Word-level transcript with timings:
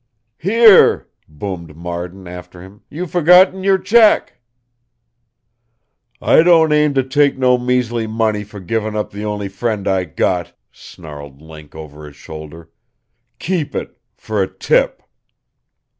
"Here!" 0.39 1.09
boomed 1.29 1.75
Marden 1.77 2.27
after 2.27 2.59
him. 2.59 2.81
"You've 2.89 3.11
forgotten 3.11 3.63
your 3.63 3.77
check." 3.77 4.39
"I 6.19 6.41
don't 6.41 6.71
aim 6.71 6.95
to 6.95 7.03
take 7.03 7.37
no 7.37 7.59
measly 7.59 8.07
money 8.07 8.43
fer 8.43 8.61
givin' 8.61 8.95
up 8.95 9.11
the 9.11 9.25
only 9.25 9.47
friend 9.47 9.87
I 9.87 10.05
got!" 10.05 10.53
snarled 10.71 11.39
Link 11.39 11.75
over 11.75 12.07
his 12.07 12.15
shoulder. 12.15 12.71
"Keep 13.37 13.75
it 13.75 13.99
fer 14.17 14.41
a 14.41 14.47
tip!" 14.47 15.03